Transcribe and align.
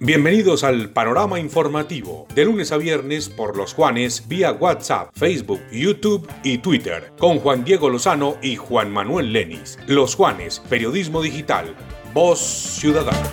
Bienvenidos 0.00 0.64
al 0.64 0.90
panorama 0.90 1.38
informativo, 1.38 2.26
de 2.34 2.44
lunes 2.44 2.72
a 2.72 2.78
viernes 2.78 3.28
por 3.28 3.56
los 3.56 3.74
Juanes 3.74 4.26
vía 4.26 4.52
WhatsApp, 4.52 5.10
Facebook, 5.12 5.60
YouTube 5.70 6.26
y 6.42 6.58
Twitter, 6.58 7.12
con 7.18 7.40
Juan 7.40 7.64
Diego 7.64 7.90
Lozano 7.90 8.36
y 8.40 8.56
Juan 8.56 8.90
Manuel 8.90 9.32
Lenis. 9.32 9.78
Los 9.86 10.14
Juanes, 10.14 10.62
periodismo 10.70 11.20
digital, 11.20 11.74
voz 12.14 12.38
ciudadana. 12.40 13.30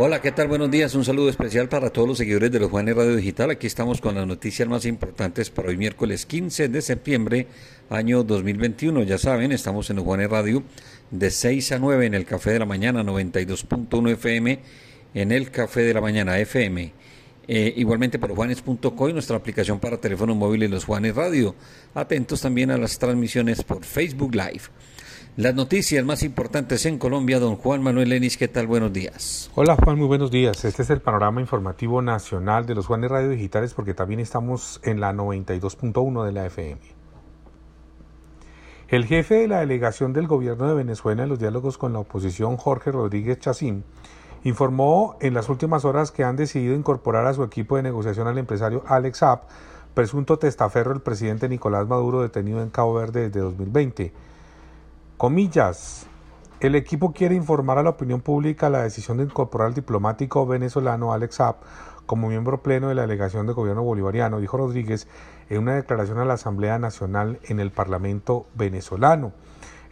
Hola, 0.00 0.22
¿qué 0.22 0.30
tal? 0.30 0.46
Buenos 0.46 0.70
días. 0.70 0.94
Un 0.94 1.04
saludo 1.04 1.28
especial 1.28 1.68
para 1.68 1.90
todos 1.90 2.06
los 2.06 2.18
seguidores 2.18 2.52
de 2.52 2.60
los 2.60 2.70
Juanes 2.70 2.94
Radio 2.94 3.16
Digital. 3.16 3.50
Aquí 3.50 3.66
estamos 3.66 4.00
con 4.00 4.14
las 4.14 4.28
noticias 4.28 4.68
más 4.68 4.84
importantes 4.84 5.50
para 5.50 5.70
hoy 5.70 5.76
miércoles 5.76 6.24
15 6.24 6.68
de 6.68 6.82
septiembre, 6.82 7.48
año 7.90 8.22
2021. 8.22 9.02
Ya 9.02 9.18
saben, 9.18 9.50
estamos 9.50 9.90
en 9.90 9.96
los 9.96 10.04
Juanes 10.04 10.30
Radio 10.30 10.62
de 11.10 11.30
6 11.30 11.72
a 11.72 11.78
9 11.78 12.06
en 12.06 12.14
el 12.14 12.24
Café 12.24 12.52
de 12.52 12.58
la 12.58 12.66
Mañana 12.66 13.02
92.1 13.02 14.10
FM, 14.12 14.60
en 15.14 15.32
el 15.32 15.50
Café 15.50 15.82
de 15.82 15.94
la 15.94 16.00
Mañana 16.00 16.38
FM. 16.38 16.92
Eh, 17.50 17.72
igualmente 17.76 18.18
por 18.18 18.34
juanes.co 18.34 19.08
y 19.08 19.14
nuestra 19.14 19.36
aplicación 19.36 19.80
para 19.80 19.96
teléfono 19.96 20.34
móvil 20.34 20.64
y 20.64 20.68
los 20.68 20.84
Juanes 20.84 21.16
Radio. 21.16 21.54
Atentos 21.94 22.42
también 22.42 22.70
a 22.70 22.76
las 22.76 22.98
transmisiones 22.98 23.62
por 23.64 23.84
Facebook 23.84 24.34
Live. 24.34 24.64
Las 25.38 25.54
noticias 25.54 26.04
más 26.04 26.24
importantes 26.24 26.84
en 26.84 26.98
Colombia, 26.98 27.38
don 27.38 27.56
Juan 27.56 27.80
Manuel 27.82 28.08
Lenis, 28.08 28.36
¿qué 28.36 28.48
tal? 28.48 28.66
Buenos 28.66 28.92
días. 28.92 29.50
Hola 29.54 29.76
Juan, 29.76 29.96
muy 29.96 30.08
buenos 30.08 30.30
días. 30.30 30.64
Este 30.64 30.82
es 30.82 30.90
el 30.90 31.00
panorama 31.00 31.40
informativo 31.40 32.02
nacional 32.02 32.66
de 32.66 32.74
los 32.74 32.86
Juanes 32.86 33.10
Radio 33.10 33.30
Digitales 33.30 33.72
porque 33.72 33.94
también 33.94 34.20
estamos 34.20 34.80
en 34.82 35.00
la 35.00 35.12
92.1 35.12 36.26
de 36.26 36.32
la 36.32 36.46
FM. 36.46 36.97
El 38.88 39.04
jefe 39.04 39.34
de 39.34 39.48
la 39.48 39.58
delegación 39.58 40.14
del 40.14 40.26
gobierno 40.26 40.66
de 40.66 40.72
Venezuela 40.72 41.22
en 41.22 41.28
los 41.28 41.38
diálogos 41.38 41.76
con 41.76 41.92
la 41.92 41.98
oposición, 41.98 42.56
Jorge 42.56 42.90
Rodríguez 42.90 43.38
Chacín, 43.38 43.84
informó 44.44 45.18
en 45.20 45.34
las 45.34 45.50
últimas 45.50 45.84
horas 45.84 46.10
que 46.10 46.24
han 46.24 46.36
decidido 46.36 46.74
incorporar 46.74 47.26
a 47.26 47.34
su 47.34 47.42
equipo 47.42 47.76
de 47.76 47.82
negociación 47.82 48.28
al 48.28 48.38
empresario 48.38 48.82
Alex 48.86 49.18
Saab, 49.18 49.40
presunto 49.92 50.38
testaferro 50.38 50.92
del 50.92 51.02
presidente 51.02 51.50
Nicolás 51.50 51.86
Maduro 51.86 52.22
detenido 52.22 52.62
en 52.62 52.70
Cabo 52.70 52.94
Verde 52.94 53.28
desde 53.28 53.40
2020. 53.40 54.10
Comillas. 55.18 56.06
El 56.60 56.74
equipo 56.74 57.12
quiere 57.12 57.34
informar 57.34 57.76
a 57.76 57.82
la 57.82 57.90
opinión 57.90 58.22
pública 58.22 58.70
la 58.70 58.84
decisión 58.84 59.18
de 59.18 59.24
incorporar 59.24 59.68
al 59.68 59.74
diplomático 59.74 60.46
venezolano 60.46 61.12
Alex 61.12 61.34
Saab 61.34 61.56
como 62.06 62.28
miembro 62.28 62.62
pleno 62.62 62.88
de 62.88 62.94
la 62.94 63.02
delegación 63.02 63.46
de 63.46 63.52
gobierno 63.52 63.82
bolivariano, 63.82 64.40
dijo 64.40 64.56
Rodríguez 64.56 65.06
en 65.48 65.58
una 65.58 65.74
declaración 65.74 66.18
a 66.18 66.24
la 66.24 66.34
Asamblea 66.34 66.78
Nacional 66.78 67.38
en 67.44 67.60
el 67.60 67.70
Parlamento 67.70 68.46
venezolano. 68.54 69.32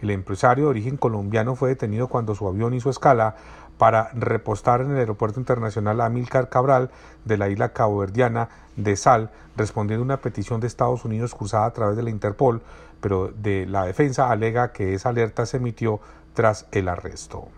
El 0.01 0.11
empresario 0.11 0.65
de 0.65 0.71
origen 0.71 0.97
colombiano 0.97 1.55
fue 1.55 1.71
detenido 1.71 2.09
cuando 2.09 2.35
su 2.35 2.47
avión 2.47 2.75
hizo 2.75 2.91
escala 2.91 3.37
para 3.79 4.11
repostar 4.15 4.81
en 4.81 4.93
el 4.93 4.99
aeropuerto 4.99 5.41
internacional 5.41 6.01
Amílcar 6.01 6.49
Cabral 6.49 6.91
de 7.25 7.37
la 7.37 7.49
isla 7.49 7.71
caboverdiana 7.71 8.49
de 8.77 8.97
Sal, 8.97 9.31
respondiendo 9.57 10.03
a 10.03 10.05
una 10.05 10.21
petición 10.21 10.61
de 10.61 10.67
Estados 10.67 11.05
Unidos 11.05 11.35
cruzada 11.35 11.67
a 11.67 11.73
través 11.73 11.97
de 11.97 12.03
la 12.03 12.11
Interpol, 12.11 12.63
pero 13.01 13.29
de 13.29 13.67
la 13.67 13.85
defensa 13.85 14.31
alega 14.31 14.73
que 14.73 14.95
esa 14.95 15.11
alerta 15.11 15.47
se 15.47 15.59
emitió 15.59 16.01
tras 16.35 16.67
el 16.73 16.89
arresto. 16.89 17.49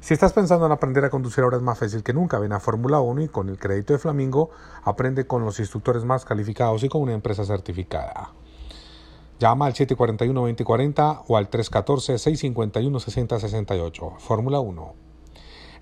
Si 0.00 0.14
estás 0.14 0.32
pensando 0.32 0.64
en 0.64 0.72
aprender 0.72 1.04
a 1.04 1.10
conducir 1.10 1.44
ahora 1.44 1.58
es 1.58 1.62
más 1.62 1.78
fácil 1.78 2.02
que 2.02 2.14
nunca. 2.14 2.38
Ven 2.38 2.54
a 2.54 2.60
Fórmula 2.60 3.00
1 3.00 3.20
y 3.22 3.28
con 3.28 3.50
el 3.50 3.58
crédito 3.58 3.92
de 3.92 3.98
Flamingo 3.98 4.48
aprende 4.82 5.26
con 5.26 5.44
los 5.44 5.60
instructores 5.60 6.04
más 6.04 6.24
calificados 6.24 6.82
y 6.82 6.88
con 6.88 7.02
una 7.02 7.12
empresa 7.12 7.44
certificada. 7.44 8.32
Llama 9.38 9.66
al 9.66 9.74
741-2040 9.74 11.24
o 11.28 11.36
al 11.36 11.50
314-651-6068. 11.50 14.18
Fórmula 14.18 14.60
1. 14.60 14.94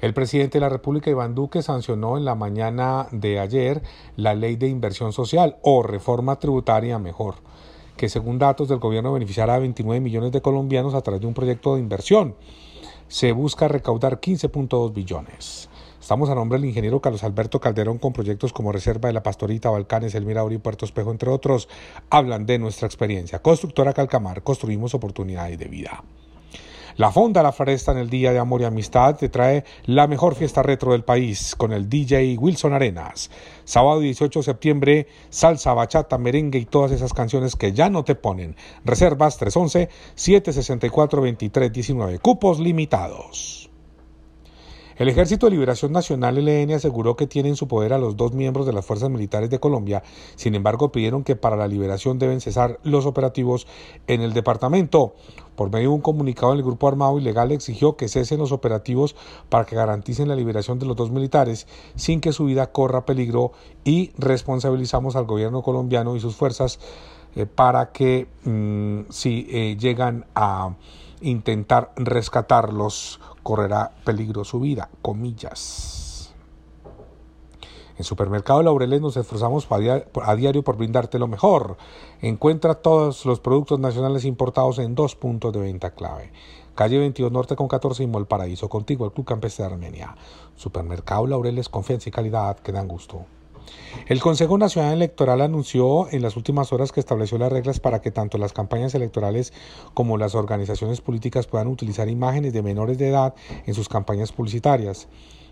El 0.01 0.15
presidente 0.15 0.59
de 0.59 0.63
la 0.63 0.69
República, 0.69 1.11
Iván 1.11 1.37
Duque, 1.37 1.63
sancionó 1.63 2.17
en 2.17 2.25
la 2.25 2.35
mañana 2.35 3.07
de 3.13 3.39
ayer 3.39 3.85
la 4.17 4.35
ley 4.35 4.57
de 4.57 4.67
inversión 4.67 5.13
social 5.13 5.59
o 5.63 5.85
reforma 5.85 6.41
tributaria 6.41 6.99
mejor, 6.99 7.37
que 7.97 8.09
según 8.09 8.41
datos 8.41 8.69
del 8.69 8.79
gobierno 8.79 9.13
beneficiará 9.13 9.55
a 9.55 9.61
29 9.61 10.01
millones 10.01 10.33
de 10.33 10.43
colombianos 10.43 10.95
a 10.95 11.03
través 11.03 11.21
de 11.21 11.29
un 11.29 11.35
proyecto 11.35 11.75
de 11.75 11.81
inversión. 11.81 12.35
Se 13.09 13.33
busca 13.33 13.69
recaudar 13.69 14.21
15.2 14.21 14.93
billones. 14.93 15.71
Estamos 15.99 16.29
a 16.29 16.35
nombre 16.35 16.59
del 16.59 16.69
ingeniero 16.69 17.01
Carlos 17.01 17.25
Alberto 17.25 17.59
Calderón 17.59 17.97
con 17.97 18.13
proyectos 18.13 18.53
como 18.53 18.71
Reserva 18.71 19.07
de 19.09 19.15
la 19.15 19.23
Pastorita, 19.23 19.71
Balcanes, 19.71 20.15
El 20.15 20.27
Mirador 20.27 20.53
y 20.53 20.59
Puerto 20.59 20.85
Espejo, 20.85 21.11
entre 21.11 21.31
otros. 21.31 21.71
Hablan 22.11 22.45
de 22.45 22.59
nuestra 22.59 22.87
experiencia. 22.87 23.41
Constructora 23.41 23.95
Calcamar, 23.95 24.43
construimos 24.43 24.93
oportunidades 24.93 25.59
de 25.59 25.69
vida. 25.69 26.05
La 26.99 27.13
Fonda 27.13 27.43
La 27.43 27.53
Floresta 27.53 27.93
en 27.93 27.99
el 27.99 28.11
Día 28.11 28.33
de 28.33 28.41
Amor 28.41 28.61
y 28.61 28.65
Amistad 28.65 29.17
te 29.17 29.29
trae 29.29 29.65
la 29.87 30.07
mejor 30.07 30.35
fiesta 30.35 30.63
retro 30.63 30.93
del 30.93 31.05
país 31.05 31.55
con 31.57 31.73
el 31.73 31.89
DJ 31.89 32.37
Wilson 32.39 32.75
Arenas. 32.75 33.31
Sábado 33.69 34.01
18 34.01 34.39
de 34.39 34.45
septiembre, 34.45 35.07
salsa, 35.29 35.75
bachata, 35.75 36.17
merengue 36.17 36.59
y 36.59 36.65
todas 36.65 36.91
esas 36.91 37.13
canciones 37.13 37.55
que 37.55 37.75
ya 37.75 37.91
no 37.91 38.03
te 38.03 38.15
ponen. 38.15 38.57
Reservas 38.83 39.39
311-764-2319. 39.43 42.19
Cupos 42.19 42.61
limitados. 42.61 43.68
El 44.99 45.09
Ejército 45.09 45.47
de 45.47 45.53
Liberación 45.53 45.93
Nacional 45.93 46.45
LN 46.45 46.75
aseguró 46.75 47.15
que 47.15 47.29
tiene 47.29 47.49
en 47.49 47.55
su 47.55 47.69
poder 47.69 47.93
a 47.93 47.99
los 47.99 48.17
dos 48.17 48.33
miembros 48.33 48.67
de 48.67 48.73
las 48.73 48.85
Fuerzas 48.85 49.09
Militares 49.09 49.49
de 49.49 49.61
Colombia, 49.61 50.03
sin 50.35 50.57
embargo 50.57 50.91
pidieron 50.91 51.23
que 51.23 51.37
para 51.37 51.55
la 51.55 51.69
liberación 51.69 52.19
deben 52.19 52.41
cesar 52.41 52.81
los 52.83 53.07
operativos 53.07 53.69
en 54.09 54.23
el 54.23 54.33
departamento. 54.33 55.15
Por 55.55 55.71
medio 55.71 55.91
de 55.91 55.95
un 55.95 56.01
comunicado, 56.01 56.53
el 56.53 56.65
grupo 56.65 56.89
armado 56.89 57.17
ilegal 57.17 57.53
exigió 57.53 57.97
que 57.97 58.09
cesen 58.09 58.41
los 58.41 58.51
operativos 58.51 59.15
para 59.49 59.65
que 59.67 59.77
garanticen 59.77 60.27
la 60.27 60.35
liberación 60.35 60.81
de 60.81 60.87
los 60.87 60.97
dos 60.97 61.13
militares 61.13 61.69
sin 61.95 62.21
que 62.21 62.33
su 62.33 62.47
vida 62.47 62.73
corra 62.73 63.07
peligro 63.07 63.53
y 63.85 64.11
responsabilizamos 64.19 65.15
al 65.15 65.27
gobierno 65.27 65.63
colombiano 65.63 66.17
y 66.17 66.21
sus 66.21 66.35
fuerzas 66.35 66.81
eh, 67.37 67.47
para 67.47 67.93
que 67.93 68.27
mm, 68.43 69.11
si 69.11 69.47
eh, 69.49 69.77
llegan 69.79 70.27
a 70.35 70.75
intentar 71.23 71.93
rescatarlos 71.97 73.21
correrá 73.43 73.93
peligro 74.05 74.45
su 74.45 74.61
vida, 74.61 74.91
comillas. 75.03 76.35
En 77.99 78.05
Supermercado 78.05 78.63
Laureles 78.63 79.01
nos 79.01 79.17
esforzamos 79.17 79.67
a 80.23 80.37
diario 80.37 80.63
por 80.63 80.77
brindarte 80.77 81.19
lo 81.19 81.27
mejor. 81.27 81.77
Encuentra 82.21 82.77
todos 82.77 83.27
los 83.27 83.41
productos 83.41 83.81
nacionales 83.81 84.25
importados 84.25 84.79
en 84.79 84.95
dos 84.95 85.17
puntos 85.17 85.53
de 85.53 85.61
venta 85.61 85.91
clave. 85.91 86.33
Calle 86.77 86.99
22 86.99 87.33
Norte 87.33 87.57
con 87.57 87.67
14 87.67 88.05
y 88.05 88.07
Paraíso. 88.07 88.69
Contigo 88.69 89.05
el 89.05 89.13
Club 89.13 89.27
Campestre 89.27 89.65
de 89.65 89.73
Armenia. 89.73 90.17
Supermercado 90.55 91.27
Laureles, 91.27 91.69
confianza 91.69 92.09
y 92.09 92.13
calidad 92.13 92.57
que 92.61 92.71
dan 92.71 92.87
gusto. 92.87 93.25
El 94.07 94.21
Consejo 94.21 94.57
Nacional 94.59 94.95
Electoral 94.95 95.41
anunció 95.41 96.09
en 96.11 96.23
las 96.23 96.37
últimas 96.37 96.73
horas 96.73 96.93
que 96.93 97.01
estableció 97.01 97.39
las 97.39 97.53
reglas 97.53 97.81
para 97.81 98.01
que 98.01 98.11
tanto 98.11 98.39
las 98.39 98.53
campañas 98.53 98.95
electorales 98.95 99.53
como 99.95 100.17
las 100.17 100.35
organizaciones 100.35 101.01
políticas 101.01 101.47
puedan 101.47 101.69
utilizar 101.69 102.09
imágenes 102.09 102.53
de 102.53 102.63
menores 102.63 102.99
de 102.99 103.09
edad 103.09 103.35
en 103.67 103.75
sus 103.75 103.89
campañas 103.89 104.33
publicitarias. 104.33 105.09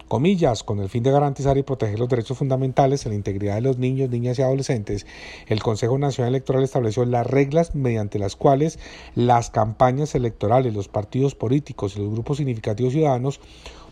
Comillas, 0.08 0.62
con 0.62 0.78
el 0.78 0.88
fin 0.88 1.02
de 1.02 1.10
garantizar 1.10 1.58
y 1.58 1.64
proteger 1.64 1.98
los 1.98 2.08
derechos 2.08 2.38
fundamentales 2.38 3.04
y 3.04 3.08
la 3.08 3.16
integridad 3.16 3.56
de 3.56 3.62
los 3.62 3.78
niños, 3.78 4.08
niñas 4.08 4.38
y 4.38 4.42
adolescentes, 4.42 5.04
el 5.48 5.60
Consejo 5.60 5.98
Nacional 5.98 6.32
Electoral 6.32 6.62
estableció 6.62 7.04
las 7.04 7.26
reglas 7.26 7.74
mediante 7.74 8.20
las 8.20 8.36
cuales 8.36 8.78
las 9.16 9.50
campañas 9.50 10.14
electorales, 10.14 10.72
los 10.74 10.86
partidos 10.86 11.34
políticos 11.34 11.96
y 11.96 11.98
los 11.98 12.12
grupos 12.12 12.36
significativos 12.36 12.92
ciudadanos 12.92 13.40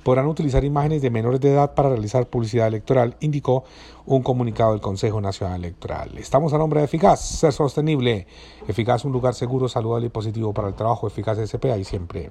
podrán 0.05 0.27
utilizar 0.27 0.63
imágenes 0.65 1.03
de 1.03 1.11
menores 1.11 1.41
de 1.41 1.53
edad 1.53 1.75
para 1.75 1.89
realizar 1.89 2.27
publicidad 2.27 2.69
electoral, 2.69 3.17
indicó 3.21 3.65
un 4.07 4.23
comunicado 4.23 4.73
del 4.73 4.83
Consejo 4.83 5.19
Nacional 5.21 5.57
Electoral. 5.57 6.17
Estamos 6.19 6.53
a 6.53 6.59
nombre 6.59 6.81
de 6.81 6.85
Eficaz, 6.85 7.21
ser 7.21 7.55
sostenible. 7.55 8.27
Eficaz, 8.69 9.07
un 9.07 9.13
lugar 9.13 9.35
seguro, 9.35 9.69
saludable 9.69 10.07
y 10.07 10.11
positivo 10.11 10.53
para 10.53 10.69
el 10.69 10.75
trabajo. 10.75 11.07
Eficaz 11.07 11.39
SPA 11.39 11.79
y 11.79 11.85
siempre. 11.85 12.31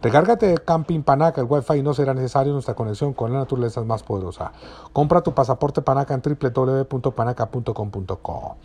Recárgate 0.00 0.46
de 0.46 0.56
Camping 0.58 1.02
Panaca. 1.02 1.42
El 1.42 1.46
Wi-Fi 1.48 1.82
no 1.82 1.92
será 1.92 2.14
necesario. 2.14 2.54
Nuestra 2.54 2.74
conexión 2.74 3.12
con 3.12 3.30
la 3.32 3.40
naturaleza 3.40 3.84
más 3.84 4.02
poderosa. 4.02 4.52
Compra 4.92 5.20
tu 5.20 5.34
pasaporte 5.34 5.82
Panaca 5.82 6.14
en 6.14 6.22
www.panaca.com.co. 6.22 8.56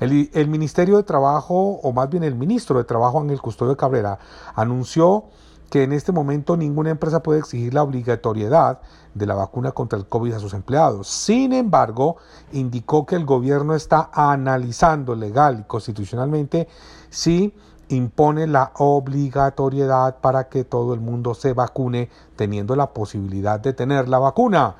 El, 0.00 0.30
el 0.32 0.48
Ministerio 0.48 0.96
de 0.96 1.04
Trabajo, 1.04 1.78
o 1.82 1.92
más 1.92 2.10
bien 2.10 2.24
el 2.24 2.34
ministro 2.34 2.78
de 2.78 2.84
Trabajo, 2.84 3.20
Ángel 3.20 3.40
Custodio 3.40 3.76
Cabrera, 3.76 4.18
anunció 4.54 5.26
que 5.70 5.84
en 5.84 5.92
este 5.92 6.10
momento 6.10 6.56
ninguna 6.56 6.90
empresa 6.90 7.22
puede 7.22 7.38
exigir 7.38 7.72
la 7.72 7.84
obligatoriedad 7.84 8.80
de 9.14 9.26
la 9.26 9.36
vacuna 9.36 9.70
contra 9.70 9.98
el 9.98 10.06
COVID 10.06 10.34
a 10.34 10.40
sus 10.40 10.52
empleados. 10.52 11.08
Sin 11.08 11.52
embargo, 11.52 12.16
indicó 12.52 13.06
que 13.06 13.14
el 13.14 13.24
gobierno 13.24 13.74
está 13.74 14.10
analizando 14.12 15.14
legal 15.14 15.60
y 15.60 15.64
constitucionalmente 15.64 16.68
si 17.08 17.54
impone 17.88 18.46
la 18.46 18.72
obligatoriedad 18.78 20.18
para 20.20 20.48
que 20.48 20.64
todo 20.64 20.92
el 20.92 21.00
mundo 21.00 21.34
se 21.34 21.52
vacune 21.52 22.10
teniendo 22.36 22.74
la 22.76 22.92
posibilidad 22.92 23.60
de 23.60 23.72
tener 23.72 24.08
la 24.08 24.18
vacuna. 24.18 24.76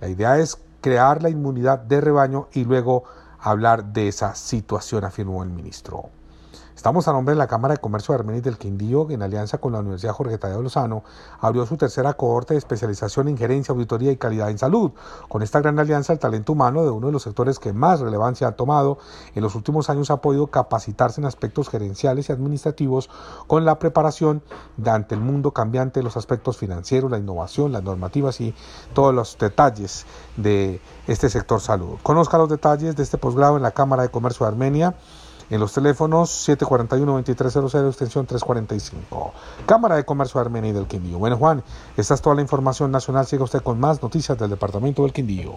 La 0.00 0.08
idea 0.08 0.38
es 0.38 0.58
crear 0.80 1.22
la 1.22 1.30
inmunidad 1.30 1.78
de 1.80 2.00
rebaño 2.00 2.48
y 2.52 2.64
luego 2.64 3.04
hablar 3.38 3.92
de 3.92 4.08
esa 4.08 4.34
situación, 4.34 5.04
afirmó 5.04 5.42
el 5.42 5.50
ministro. 5.50 6.19
Estamos 6.80 7.06
a 7.08 7.12
nombre 7.12 7.34
de 7.34 7.38
la 7.38 7.46
Cámara 7.46 7.74
de 7.74 7.80
Comercio 7.82 8.14
de 8.14 8.20
Armenia 8.20 8.40
del 8.40 8.56
Quindío, 8.56 9.06
en 9.10 9.20
alianza 9.20 9.58
con 9.58 9.74
la 9.74 9.80
Universidad 9.80 10.14
Jorge 10.14 10.38
Tadeo 10.38 10.62
Lozano, 10.62 11.04
abrió 11.38 11.66
su 11.66 11.76
tercera 11.76 12.14
cohorte 12.14 12.54
de 12.54 12.58
especialización 12.58 13.28
en 13.28 13.36
gerencia, 13.36 13.74
auditoría 13.74 14.10
y 14.12 14.16
calidad 14.16 14.48
en 14.48 14.56
salud. 14.56 14.92
Con 15.28 15.42
esta 15.42 15.60
gran 15.60 15.78
alianza, 15.78 16.14
el 16.14 16.18
talento 16.18 16.54
humano 16.54 16.82
de 16.82 16.88
uno 16.88 17.08
de 17.08 17.12
los 17.12 17.22
sectores 17.22 17.58
que 17.58 17.74
más 17.74 18.00
relevancia 18.00 18.48
ha 18.48 18.52
tomado 18.52 18.96
en 19.34 19.42
los 19.42 19.56
últimos 19.56 19.90
años 19.90 20.10
ha 20.10 20.22
podido 20.22 20.46
capacitarse 20.46 21.20
en 21.20 21.26
aspectos 21.26 21.68
gerenciales 21.68 22.30
y 22.30 22.32
administrativos 22.32 23.10
con 23.46 23.66
la 23.66 23.78
preparación 23.78 24.42
ante 24.82 25.14
el 25.14 25.20
mundo 25.20 25.50
cambiante 25.50 26.02
los 26.02 26.16
aspectos 26.16 26.56
financieros, 26.56 27.10
la 27.10 27.18
innovación, 27.18 27.72
las 27.72 27.82
normativas 27.82 28.40
y 28.40 28.54
todos 28.94 29.14
los 29.14 29.36
detalles 29.36 30.06
de 30.38 30.80
este 31.06 31.28
sector 31.28 31.60
salud. 31.60 31.98
Conozca 32.02 32.38
los 32.38 32.48
detalles 32.48 32.96
de 32.96 33.02
este 33.02 33.18
posgrado 33.18 33.58
en 33.58 33.62
la 33.62 33.72
Cámara 33.72 34.02
de 34.02 34.08
Comercio 34.08 34.46
de 34.46 34.52
Armenia 34.52 34.94
en 35.50 35.58
los 35.58 35.72
teléfonos 35.72 36.48
741-2300, 36.48 37.88
extensión 37.88 38.26
345. 38.26 39.34
Cámara 39.66 39.96
de 39.96 40.04
Comercio 40.04 40.40
de 40.40 40.46
Armenia 40.46 40.70
y 40.70 40.72
del 40.72 40.86
Quindío. 40.86 41.18
Bueno, 41.18 41.36
Juan, 41.36 41.62
esta 41.96 42.14
es 42.14 42.22
toda 42.22 42.36
la 42.36 42.42
información 42.42 42.90
nacional. 42.92 43.26
Siga 43.26 43.44
usted 43.44 43.60
con 43.60 43.78
más 43.80 44.00
noticias 44.00 44.38
del 44.38 44.50
Departamento 44.50 45.02
del 45.02 45.12
Quindío. 45.12 45.54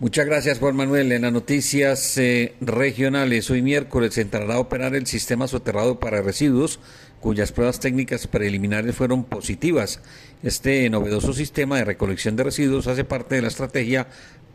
Muchas 0.00 0.26
gracias, 0.26 0.58
Juan 0.58 0.76
Manuel. 0.76 1.12
En 1.12 1.22
las 1.22 1.32
noticias 1.32 2.16
eh, 2.18 2.54
regionales, 2.60 3.50
hoy 3.50 3.62
miércoles 3.62 4.16
entrará 4.18 4.54
a 4.54 4.60
operar 4.60 4.94
el 4.94 5.06
sistema 5.06 5.46
soterrado 5.46 5.98
para 5.98 6.22
residuos, 6.22 6.80
cuyas 7.20 7.52
pruebas 7.52 7.80
técnicas 7.80 8.26
preliminares 8.26 8.96
fueron 8.96 9.24
positivas. 9.24 10.00
Este 10.42 10.88
novedoso 10.88 11.32
sistema 11.32 11.76
de 11.76 11.84
recolección 11.84 12.36
de 12.36 12.44
residuos 12.44 12.86
hace 12.86 13.04
parte 13.04 13.34
de 13.34 13.42
la 13.42 13.48
estrategia 13.48 14.08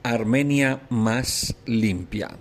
Armenia 0.04 0.82
más 0.90 1.56
limpia 1.66 2.38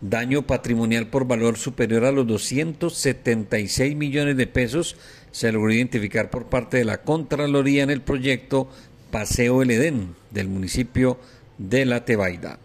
daño 0.00 0.46
patrimonial 0.46 1.08
por 1.08 1.26
valor 1.26 1.58
superior 1.58 2.04
a 2.04 2.12
los 2.12 2.26
276 2.26 3.96
millones 3.96 4.36
de 4.36 4.46
pesos 4.46 4.96
se 5.30 5.52
logró 5.52 5.72
identificar 5.72 6.30
por 6.30 6.46
parte 6.46 6.78
de 6.78 6.84
la 6.84 7.02
Contraloría 7.02 7.82
en 7.82 7.90
el 7.90 8.00
proyecto 8.00 8.68
Paseo 9.10 9.62
El 9.62 9.70
Edén 9.70 10.14
del 10.30 10.48
municipio 10.48 11.18
de 11.58 11.84
La 11.84 12.04
Tebaida. 12.04 12.58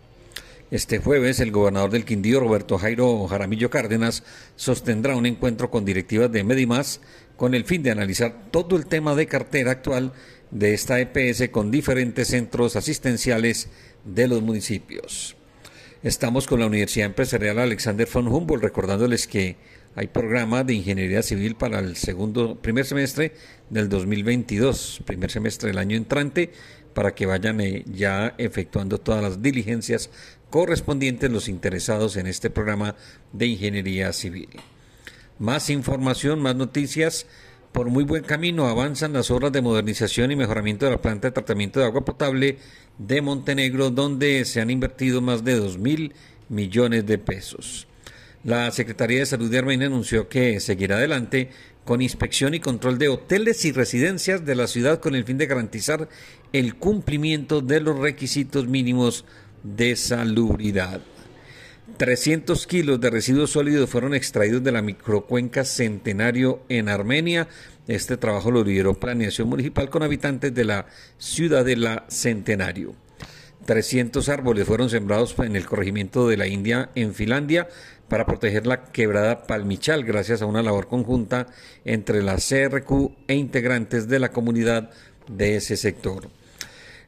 Este 0.72 0.98
jueves, 0.98 1.40
el 1.40 1.52
gobernador 1.52 1.92
del 1.92 2.06
Quindío, 2.06 2.40
Roberto 2.40 2.78
Jairo 2.78 3.28
Jaramillo 3.28 3.70
Cárdenas, 3.70 4.24
sostendrá 4.56 5.16
un 5.16 5.26
encuentro 5.26 5.70
con 5.70 5.86
directivas 5.86 6.32
de 6.32 6.44
Medimás 6.44 7.02
con 7.36 7.54
el 7.54 7.66
fin 7.66 7.84
de 7.84 7.92
analizar 7.92 8.50
todo 8.52 8.76
el 8.76 8.88
tema 8.88 9.14
de 9.16 9.28
cartera 9.28 9.72
actual 9.72 10.14
de 10.52 10.74
esta 10.74 11.00
EPS 11.00 11.50
con 11.50 11.70
diferentes 11.70 12.30
centros 12.30 12.76
asistenciales 12.76 13.70
de 14.06 14.28
los 14.28 14.42
municipios. 14.42 15.36
Estamos 16.06 16.46
con 16.46 16.60
la 16.60 16.68
Universidad 16.68 17.08
Empresarial 17.08 17.58
Alexander 17.58 18.08
von 18.08 18.28
Humboldt, 18.28 18.62
recordándoles 18.62 19.26
que 19.26 19.56
hay 19.96 20.06
programa 20.06 20.64
de 20.64 20.76
ingeniería 20.76 21.24
civil 21.24 21.56
para 21.56 21.80
el 21.80 21.96
segundo, 21.96 22.62
primer 22.62 22.86
semestre 22.86 23.34
del 23.72 23.90
2022, 23.90 25.02
primer 25.04 25.32
semestre 25.32 25.70
del 25.70 25.80
año 25.80 25.98
entrante, 25.98 26.52
para 26.94 27.16
que 27.16 27.26
vayan 27.26 27.60
eh, 27.60 27.84
ya 27.92 28.36
efectuando 28.38 29.00
todas 29.00 29.24
las 29.24 29.42
diligencias 29.42 30.12
correspondientes 30.52 31.32
los 31.32 31.50
interesados 31.50 32.18
en 32.18 32.28
este 32.28 32.52
programa 32.52 32.96
de 33.34 33.48
ingeniería 33.48 34.14
civil. 34.14 34.50
Más 35.40 35.72
información, 35.72 36.40
más 36.40 36.56
noticias. 36.56 37.26
Por 37.76 37.90
muy 37.90 38.06
buen 38.06 38.24
camino 38.24 38.68
avanzan 38.68 39.12
las 39.12 39.30
obras 39.30 39.52
de 39.52 39.62
modernización 39.62 40.32
y 40.32 40.38
mejoramiento 40.38 40.86
de 40.86 40.92
la 40.92 41.02
planta 41.02 41.28
de 41.28 41.34
tratamiento 41.34 41.82
de 41.82 41.86
agua 41.86 42.06
potable 42.06 42.58
de 42.98 43.22
Montenegro, 43.22 43.90
donde 43.90 44.46
se 44.46 44.62
han 44.62 44.70
invertido 44.70 45.20
más 45.20 45.44
de 45.44 45.56
2 45.56 45.78
mil 45.78 46.14
millones 46.48 47.06
de 47.06 47.18
pesos. 47.18 47.86
La 48.46 48.72
Secretaría 48.72 49.20
de 49.20 49.26
Salud 49.26 49.52
de 49.52 49.58
Armenia 49.58 49.88
anunció 49.88 50.30
que 50.30 50.62
seguirá 50.62 50.96
adelante 50.96 51.50
con 51.84 52.02
inspección 52.02 52.54
y 52.54 52.62
control 52.62 52.98
de 52.98 53.10
hoteles 53.10 53.66
y 53.66 53.74
residencias 53.74 54.46
de 54.46 54.56
la 54.56 54.68
ciudad 54.68 55.02
con 55.02 55.14
el 55.14 55.26
fin 55.26 55.38
de 55.38 55.48
garantizar 55.48 56.08
el 56.54 56.76
cumplimiento 56.76 57.60
de 57.60 57.82
los 57.82 58.00
requisitos 58.00 58.68
mínimos 58.70 59.26
de 59.64 59.98
salubridad. 59.98 61.02
300 61.98 62.68
kilos 62.68 63.00
de 63.00 63.10
residuos 63.10 63.52
sólidos 63.52 63.90
fueron 63.90 64.14
extraídos 64.14 64.64
de 64.64 64.72
la 64.72 64.82
microcuenca 64.82 65.64
Centenario 65.64 66.62
en 66.68 66.90
Armenia 66.90 67.48
este 67.88 68.18
trabajo 68.18 68.50
lo 68.50 68.64
lideró 68.64 68.96
Planeación 68.96 69.48
Municipal 69.48 69.90
con 69.90 70.02
habitantes 70.02 70.54
de 70.54 70.66
la 70.66 70.88
Ciudadela 71.20 72.06
Centenario. 72.08 72.96
300 73.66 74.28
árboles 74.30 74.66
fueron 74.66 74.90
sembrados 74.90 75.36
en 75.40 75.56
el 75.56 75.66
corregimiento 75.66 76.28
de 76.28 76.38
la 76.38 76.48
India 76.48 76.90
en 76.96 77.14
Finlandia 77.14 77.68
para 78.08 78.26
proteger 78.26 78.66
la 78.66 78.86
quebrada 78.86 79.44
Palmichal 79.44 80.04
gracias 80.04 80.42
a 80.42 80.46
una 80.46 80.64
labor 80.64 80.88
conjunta 80.88 81.48
entre 81.84 82.22
la 82.22 82.36
CRQ 82.36 83.12
e 83.28 83.36
integrantes 83.36 84.08
de 84.08 84.20
la 84.20 84.32
comunidad 84.32 84.90
de 85.28 85.58
ese 85.58 85.78
sector. 85.78 86.30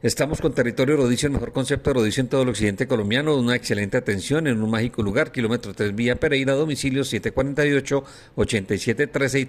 Estamos 0.00 0.40
con 0.40 0.54
Territorio 0.54 0.96
Rodicio, 0.96 1.26
el 1.26 1.32
mejor 1.32 1.52
concepto 1.52 1.90
de 1.90 1.94
Rodicio 1.94 2.20
en 2.20 2.28
todo 2.28 2.42
el 2.42 2.50
occidente 2.50 2.86
colombiano, 2.86 3.34
una 3.34 3.56
excelente 3.56 3.96
atención 3.96 4.46
en 4.46 4.62
un 4.62 4.70
mágico 4.70 5.02
lugar, 5.02 5.32
kilómetro 5.32 5.74
3 5.74 5.92
Vía 5.96 6.14
Pereira, 6.14 6.52
domicilio 6.52 7.02
748-8713 7.02 9.40
y 9.40 9.46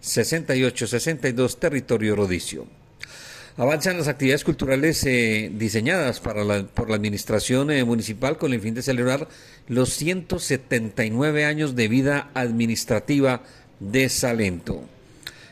321-722-6862, 0.00 1.58
Territorio 1.58 2.14
Rodicio. 2.14 2.68
Avanzan 3.56 3.98
las 3.98 4.06
actividades 4.06 4.44
culturales 4.44 5.04
eh, 5.06 5.50
diseñadas 5.52 6.20
para 6.20 6.44
la, 6.44 6.62
por 6.62 6.88
la 6.88 6.94
Administración 6.94 7.72
eh, 7.72 7.82
Municipal 7.82 8.38
con 8.38 8.52
el 8.52 8.60
fin 8.60 8.74
de 8.74 8.82
celebrar 8.82 9.26
los 9.66 9.92
179 9.94 11.44
años 11.44 11.74
de 11.74 11.88
vida 11.88 12.30
administrativa 12.32 13.42
de 13.80 14.08
Salento. 14.08 14.84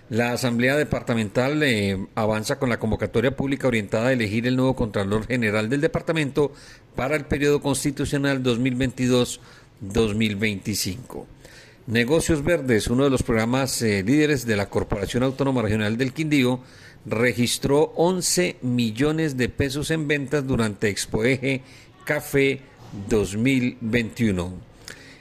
La 0.08 0.32
Asamblea 0.32 0.76
Departamental 0.76 1.60
eh, 1.64 1.98
avanza 2.14 2.60
con 2.60 2.68
la 2.68 2.78
convocatoria 2.78 3.34
pública 3.34 3.66
orientada 3.66 4.06
a 4.08 4.12
elegir 4.12 4.46
el 4.46 4.54
nuevo 4.54 4.76
Contralor 4.76 5.26
General 5.26 5.68
del 5.68 5.80
Departamento 5.80 6.52
para 6.94 7.16
el 7.16 7.24
periodo 7.24 7.60
constitucional 7.60 8.40
2022-2025. 8.44 11.24
Negocios 11.88 12.44
Verdes, 12.44 12.86
uno 12.86 13.02
de 13.02 13.10
los 13.10 13.24
programas 13.24 13.82
eh, 13.82 14.04
líderes 14.04 14.46
de 14.46 14.54
la 14.54 14.68
Corporación 14.68 15.24
Autónoma 15.24 15.62
Regional 15.62 15.96
del 15.96 16.12
Quindío, 16.12 16.60
registró 17.04 17.92
11 17.96 18.58
millones 18.62 19.36
de 19.36 19.48
pesos 19.48 19.90
en 19.90 20.06
ventas 20.06 20.46
durante 20.46 20.88
Expo 20.88 21.24
Eje 21.24 21.62
Café 22.04 22.60
2021. 23.08 24.75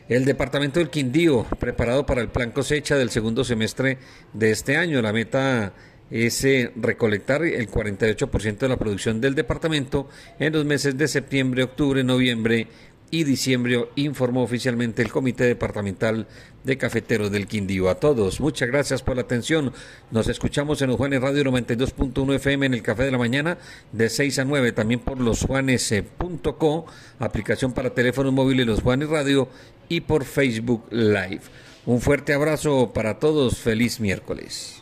El 0.08 0.24
departamento 0.24 0.80
del 0.80 0.92
Quindío, 0.92 1.48
preparado 1.60 2.06
para 2.06 2.22
el 2.22 2.30
plan 2.30 2.52
cosecha 2.52 2.96
del 2.96 3.10
segundo 3.10 3.44
semestre 3.44 3.98
de 4.34 4.52
este 4.52 4.78
año. 4.78 5.02
La 5.02 5.12
meta 5.12 5.74
es 6.12 6.46
eh, 6.46 6.72
recolectar 6.76 7.44
el 7.44 7.68
48% 7.68 8.58
de 8.60 8.70
la 8.70 8.78
producción 8.78 9.20
del 9.20 9.34
departamento 9.34 10.08
en 10.38 10.54
los 10.54 10.64
meses 10.64 10.96
de 10.96 11.08
septiembre, 11.08 11.64
octubre, 11.64 12.04
noviembre 12.04 12.68
y 13.12 13.24
diciembre, 13.24 13.88
informó 13.96 14.44
oficialmente 14.44 15.02
el 15.02 15.12
Comité 15.12 15.46
Departamental 15.46 16.28
de 16.64 16.78
Cafeteros 16.78 17.32
del 17.32 17.48
Quindío. 17.48 17.90
A 17.90 17.96
todos, 17.96 18.40
muchas 18.40 18.68
gracias 18.70 19.02
por 19.02 19.16
la 19.16 19.22
atención. 19.22 19.72
Nos 20.12 20.28
escuchamos 20.28 20.82
en 20.82 20.90
los 20.90 20.98
Juanes 20.98 21.22
Radio 21.22 21.44
92.1 21.44 22.36
FM 22.36 22.66
en 22.66 22.74
el 22.74 22.82
Café 22.82 23.04
de 23.04 23.12
la 23.12 23.18
Mañana 23.18 23.58
de 23.92 24.10
6 24.10 24.40
a 24.40 24.46
9, 24.46 24.72
también 24.72 25.00
por 25.00 25.20
losjuanes.co, 25.20 26.86
aplicación 27.20 27.74
para 27.74 27.94
teléfonos 27.94 28.34
móviles 28.34 28.66
Los 28.66 28.82
Juanes 28.82 29.10
Radio 29.10 29.48
y 29.88 30.02
por 30.02 30.26
Facebook 30.26 30.86
Live. 30.92 31.42
Un 31.86 32.02
fuerte 32.02 32.34
abrazo 32.34 32.92
para 32.94 33.20
todos, 33.20 33.60
feliz 33.60 34.00
miércoles. 34.00 34.82